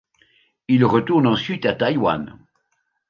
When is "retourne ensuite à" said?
0.83-1.75